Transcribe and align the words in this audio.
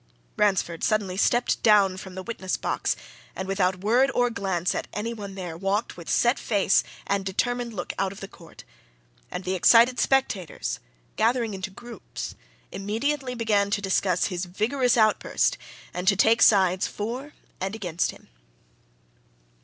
Ransford 0.35 0.83
suddenly 0.83 1.15
stepped 1.15 1.61
down 1.61 1.95
from 1.95 2.15
the 2.15 2.23
witness 2.23 2.57
box 2.57 2.95
and 3.35 3.47
without 3.47 3.81
word 3.81 4.09
or 4.15 4.31
glance 4.31 4.73
at 4.73 4.87
any 4.93 5.13
one 5.13 5.35
there, 5.35 5.55
walked 5.55 5.95
with 5.95 6.09
set 6.09 6.39
face 6.39 6.83
and 7.05 7.23
determined 7.23 7.75
look 7.75 7.93
out 7.99 8.11
of 8.11 8.19
the 8.19 8.27
court, 8.27 8.63
and 9.29 9.43
the 9.43 9.53
excited 9.53 9.99
spectators, 9.99 10.79
gathering 11.17 11.53
into 11.53 11.69
groups, 11.69 12.33
immediately 12.71 13.35
began 13.35 13.69
to 13.69 13.79
discuss 13.79 14.25
his 14.25 14.45
vigorous 14.45 14.97
outburst 14.97 15.59
and 15.93 16.07
to 16.07 16.15
take 16.15 16.41
sides 16.41 16.87
for 16.87 17.33
and 17.59 17.75
against 17.75 18.09
him. 18.09 18.27